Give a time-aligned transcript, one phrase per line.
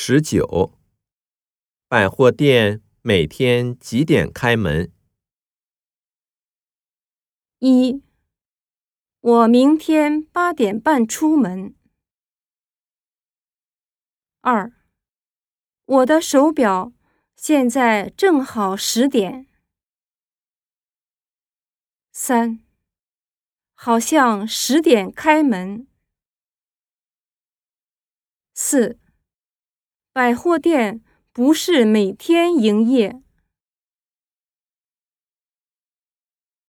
[0.00, 0.78] 十九，
[1.88, 4.92] 百货店每天几点开门？
[7.58, 8.00] 一，
[9.18, 11.74] 我明天八点半出门。
[14.40, 14.72] 二，
[15.84, 16.92] 我的手表
[17.34, 19.48] 现在正好十点。
[22.12, 22.60] 三，
[23.74, 25.88] 好像十点开门。
[28.54, 29.00] 四。
[30.18, 31.00] 百货店
[31.32, 33.20] 不是每天营业。